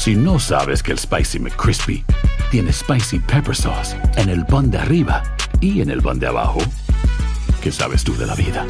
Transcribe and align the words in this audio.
Si 0.00 0.16
no 0.16 0.38
sabes 0.38 0.82
que 0.82 0.92
el 0.92 0.98
Spicy 0.98 1.38
McCrispy 1.38 2.02
tiene 2.50 2.72
Spicy 2.72 3.18
Pepper 3.18 3.54
Sauce 3.54 3.94
en 4.16 4.30
el 4.30 4.46
pan 4.46 4.70
de 4.70 4.78
arriba 4.78 5.22
y 5.60 5.82
en 5.82 5.90
el 5.90 6.00
pan 6.00 6.18
de 6.18 6.26
abajo, 6.26 6.60
¿qué 7.60 7.70
sabes 7.70 8.02
tú 8.02 8.16
de 8.16 8.24
la 8.24 8.34
vida? 8.34 8.66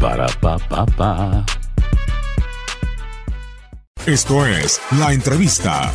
Para, 0.00 0.26
pa, 0.40 0.56
pa, 0.60 0.86
pa. 0.86 1.44
Esto 4.06 4.46
es 4.46 4.80
la 4.98 5.12
entrevista. 5.12 5.92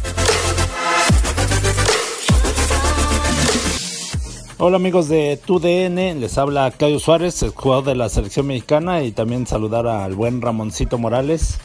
Hola 4.59 4.75
amigos 4.75 5.09
de 5.09 5.39
TUDN, 5.43 6.21
les 6.21 6.37
habla 6.37 6.69
Claudio 6.69 6.99
Suárez, 6.99 7.41
el 7.41 7.49
jugador 7.49 7.85
de 7.85 7.95
la 7.95 8.09
selección 8.09 8.45
mexicana 8.45 9.01
y 9.01 9.11
también 9.11 9.47
saludar 9.47 9.87
al 9.87 10.13
buen 10.13 10.39
Ramoncito 10.39 10.99
Morales. 10.99 11.57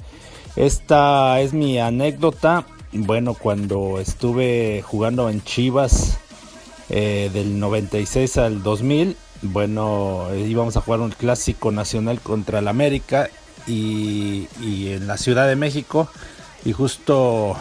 Esta 0.58 1.40
es 1.40 1.52
mi 1.52 1.78
anécdota, 1.78 2.66
bueno, 2.92 3.34
cuando 3.34 4.00
estuve 4.00 4.82
jugando 4.82 5.30
en 5.30 5.40
Chivas 5.44 6.18
eh, 6.88 7.30
del 7.32 7.60
96 7.60 8.38
al 8.38 8.64
2000, 8.64 9.16
bueno, 9.42 10.26
íbamos 10.34 10.76
a 10.76 10.80
jugar 10.80 10.98
un 10.98 11.12
clásico 11.12 11.70
nacional 11.70 12.20
contra 12.20 12.58
el 12.58 12.66
América 12.66 13.30
y, 13.68 14.48
en 14.60 15.06
la 15.06 15.16
Ciudad 15.16 15.47
de 15.47 15.54
México 15.54 16.08
y 16.64 16.72
justo 16.72 17.54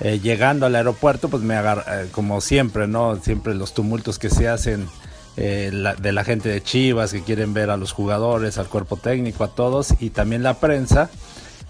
eh, 0.00 0.20
llegando 0.22 0.66
al 0.66 0.74
aeropuerto, 0.74 1.30
pues 1.30 1.42
me 1.42 1.54
agarra, 1.54 2.02
eh, 2.02 2.08
como 2.12 2.42
siempre, 2.42 2.86
¿no? 2.86 3.16
Siempre 3.16 3.54
los 3.54 3.72
tumultos 3.72 4.18
que 4.18 4.28
se 4.28 4.46
hacen 4.46 4.90
de 5.36 6.12
la 6.12 6.22
gente 6.22 6.50
de 6.50 6.62
Chivas 6.62 7.12
que 7.12 7.22
quieren 7.22 7.54
ver 7.54 7.70
a 7.70 7.78
los 7.78 7.92
jugadores, 7.92 8.58
al 8.58 8.66
cuerpo 8.66 8.98
técnico, 8.98 9.42
a 9.42 9.48
todos 9.48 9.94
y 9.98 10.10
también 10.10 10.42
la 10.42 10.60
prensa. 10.60 11.08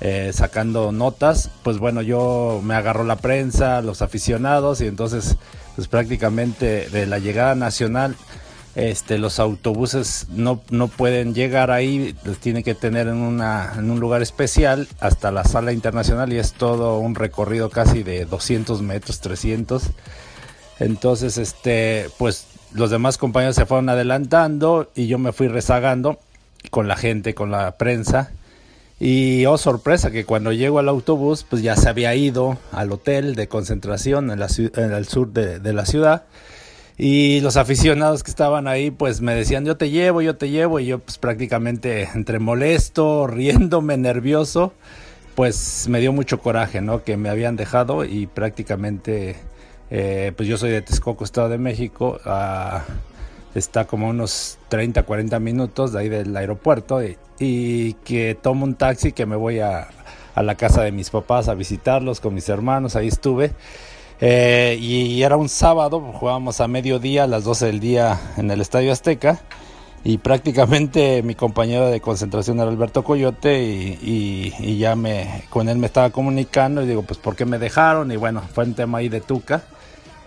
Eh, 0.01 0.33
sacando 0.35 0.93
notas, 0.93 1.51
pues 1.63 1.79
bueno, 1.79 2.03
yo 2.03 2.61
me 2.65 2.75
agarró 2.75 3.05
la 3.05 3.17
prensa, 3.17 3.83
los 3.83 4.03
aficionados 4.03 4.81
y 4.81 4.87
entonces 4.87 5.37
pues 5.77 5.89
prácticamente 5.89 6.89
de 6.89 7.07
la 7.07 7.19
llegada 7.19 7.55
nacional 7.55 8.17
este, 8.77 9.19
los 9.19 9.41
autobuses 9.41 10.29
no, 10.31 10.63
no 10.71 10.87
pueden 10.89 11.35
llegar 11.35 11.71
ahí, 11.73 12.15
los 12.25 12.39
tienen 12.39 12.63
que 12.63 12.75
tener 12.75 13.09
en, 13.09 13.17
una, 13.17 13.73
en 13.77 13.91
un 13.91 13.99
lugar 13.99 14.23
especial 14.23 14.87
hasta 15.01 15.33
la 15.33 15.45
sala 15.45 15.73
internacional 15.73 16.33
y 16.33 16.39
es 16.39 16.53
todo 16.53 16.99
un 16.99 17.17
recorrido 17.17 17.69
casi 17.69 18.03
de 18.05 18.25
200 18.27 18.81
metros, 18.83 19.21
300. 19.21 19.91
Entonces, 20.79 21.37
este, 21.37 22.09
pues 22.17 22.47
los 22.73 22.91
demás 22.91 23.19
compañeros 23.19 23.57
se 23.57 23.67
fueron 23.67 23.89
adelantando 23.89 24.91
y 24.95 25.09
yo 25.09 25.19
me 25.19 25.33
fui 25.33 25.49
rezagando 25.49 26.19
con 26.71 26.87
la 26.87 26.97
gente, 26.97 27.35
con 27.35 27.51
la 27.51 27.73
prensa. 27.73 28.31
Y 29.01 29.47
oh 29.47 29.57
sorpresa 29.57 30.11
que 30.11 30.27
cuando 30.27 30.53
llego 30.53 30.79
al 30.79 30.91
autobús, 30.91 31.47
pues 31.49 31.63
ya 31.63 31.75
se 31.75 31.89
había 31.89 32.15
ido 32.15 32.59
al 32.71 32.93
hotel 32.93 33.35
de 33.35 33.49
concentración 33.49 34.31
en, 34.31 34.39
la, 34.39 34.49
en 34.77 34.93
el 34.93 35.09
sur 35.09 35.33
de, 35.33 35.59
de 35.59 35.73
la 35.73 35.87
ciudad. 35.87 36.25
Y 36.99 37.41
los 37.41 37.57
aficionados 37.57 38.23
que 38.23 38.31
estaban 38.31 38.69
ahí, 38.69 38.91
pues 38.91 39.23
me 39.23 39.35
decían, 39.35 39.65
yo 39.65 39.79
te 39.79 39.89
llevo, 39.89 40.21
yo 40.21 40.37
te 40.37 40.51
llevo. 40.51 40.81
Y 40.81 40.85
yo 40.85 40.99
pues 40.99 41.17
prácticamente 41.17 42.11
entre 42.15 42.39
molesto, 42.39 43.27
riéndome, 43.27 43.97
nervioso, 43.97 44.75
pues 45.35 45.87
me 45.89 46.01
dio 46.01 46.13
mucho 46.13 46.41
coraje, 46.41 46.83
¿no? 46.83 47.03
Que 47.03 47.17
me 47.17 47.31
habían 47.31 47.57
dejado 47.57 48.05
y 48.05 48.27
prácticamente, 48.27 49.37
eh, 49.91 50.33
pues 50.37 50.47
yo 50.47 50.59
soy 50.59 50.73
de 50.73 50.83
Texcoco, 50.83 51.25
Estado 51.25 51.49
de 51.49 51.57
México. 51.57 52.21
ah, 52.27 52.85
está 53.55 53.87
como 53.87 54.09
unos 54.09 54.59
30, 54.69 55.03
40 55.03 55.39
minutos 55.41 55.93
de 55.93 56.01
ahí 56.01 56.09
del 56.09 56.37
aeropuerto 56.37 57.01
y, 57.03 57.95
que 58.05 58.37
tomo 58.41 58.65
un 58.65 58.75
taxi 58.75 59.13
que 59.13 59.25
me 59.27 59.35
voy 59.37 59.61
a, 59.61 59.89
a 60.35 60.43
la 60.43 60.55
casa 60.57 60.83
de 60.83 60.93
mis 60.93 61.11
papás 61.11 61.49
a 61.49 61.55
visitarlos 61.55 62.21
con 62.21 62.35
mis 62.35 62.49
hermanos, 62.49 62.97
ahí 62.97 63.09
estuve. 63.09 63.53
Eh, 64.21 64.77
y 64.81 65.23
era 65.23 65.37
un 65.37 65.49
sábado, 65.49 66.01
jugábamos 66.01 66.61
a 66.61 66.69
mediodía, 66.69 67.25
a 67.25 67.27
las 67.27 67.45
12 67.45 67.67
del 67.67 67.81
día 67.81 68.21
en 68.37 68.51
el 68.51 68.61
Estadio 68.61 68.93
Azteca. 68.93 69.41
Y 70.05 70.19
prácticamente 70.19 71.23
mi 71.25 71.35
compañero 71.35 71.89
de 71.89 72.01
concentración 72.01 72.59
era 72.61 72.69
Alberto 72.71 73.05
Coyote 73.05 73.63
y, 73.63 73.99
y- 74.03 74.55
y 74.59 74.79
ya 74.79 74.97
me, 74.97 75.45
con 75.51 75.69
él 75.69 75.79
me 75.79 75.87
estaba 75.87 76.11
comunicando 76.11 76.83
y 76.83 76.87
digo, 76.87 77.03
pues 77.03 77.19
¿por 77.19 77.37
qué 77.37 77.45
me 77.47 77.59
dejaron? 77.59 78.11
Y 78.13 78.17
bueno, 78.17 78.43
fue 78.55 78.65
un 78.65 78.75
tema 78.75 78.99
ahí 78.99 79.09
de 79.09 79.21
Tuca, 79.21 79.63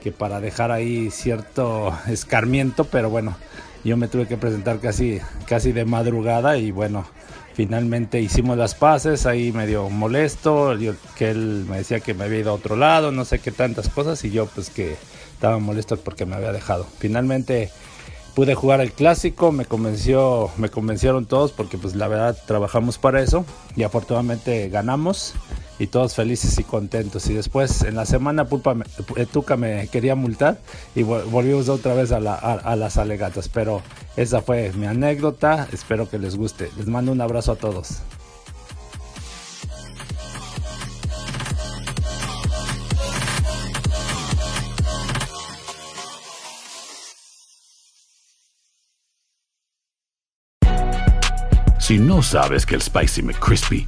que 0.03 0.11
para 0.11 0.39
dejar 0.41 0.71
ahí 0.71 1.09
cierto 1.09 1.97
escarmiento, 2.07 2.83
pero 2.85 3.09
bueno, 3.09 3.35
yo 3.83 3.97
me 3.97 4.07
tuve 4.07 4.27
que 4.27 4.37
presentar 4.37 4.79
casi, 4.79 5.19
casi 5.47 5.71
de 5.71 5.85
madrugada 5.85 6.57
y 6.57 6.71
bueno, 6.71 7.05
finalmente 7.53 8.19
hicimos 8.21 8.57
las 8.57 8.75
paces, 8.75 9.25
ahí 9.25 9.51
medio 9.51 9.89
molesto, 9.89 10.75
yo- 10.77 10.93
que 11.15 11.29
él 11.31 11.65
me 11.69 11.77
decía 11.77 11.99
que 11.99 12.13
me 12.13 12.25
había 12.25 12.39
ido 12.39 12.51
a 12.51 12.55
otro 12.55 12.75
lado, 12.75 13.11
no 13.11 13.25
sé 13.25 13.39
qué 13.39 13.51
tantas 13.51 13.89
cosas 13.89 14.23
y 14.25 14.31
yo 14.31 14.45
pues 14.47 14.69
que 14.69 14.95
estaba 15.33 15.57
molesto 15.59 15.97
porque 15.97 16.25
me 16.25 16.35
había 16.35 16.51
dejado. 16.51 16.85
Finalmente 16.99 17.69
pude 18.35 18.55
jugar 18.55 18.81
el 18.81 18.91
clásico, 18.93 19.51
me 19.51 19.65
convenció, 19.65 20.49
me 20.57 20.69
convencieron 20.69 21.25
todos 21.25 21.51
porque 21.51 21.77
pues 21.77 21.95
la 21.95 22.07
verdad 22.07 22.35
trabajamos 22.47 22.97
para 22.97 23.21
eso 23.21 23.45
y 23.75 23.83
afortunadamente 23.83 24.69
ganamos 24.69 25.33
y 25.79 25.87
todos 25.87 26.15
felices 26.15 26.57
y 26.59 26.63
contentos. 26.63 27.27
Y 27.29 27.33
después 27.33 27.81
en 27.83 27.95
la 27.95 28.05
semana 28.05 28.45
Pulpa 28.45 28.73
me- 28.73 28.85
eh, 29.15 29.25
Tuca 29.25 29.57
me 29.57 29.87
quería 29.87 30.15
multar 30.15 30.59
y 30.95 31.01
vol- 31.03 31.25
volvimos 31.29 31.69
otra 31.69 31.93
vez 31.93 32.11
a 32.11 32.19
las 32.19 32.97
alegatas. 32.97 33.49
Pero 33.49 33.81
esa 34.15 34.41
fue 34.41 34.71
mi 34.73 34.85
anécdota, 34.85 35.67
espero 35.71 36.09
que 36.09 36.19
les 36.19 36.35
guste. 36.35 36.69
Les 36.77 36.87
mando 36.87 37.11
un 37.11 37.21
abrazo 37.21 37.53
a 37.53 37.55
todos. 37.55 37.99
Si 51.79 51.97
no 51.99 52.21
sabes 52.23 52.65
que 52.65 52.75
el 52.75 52.81
Spicy 52.81 53.21
McCrispy 53.21 53.87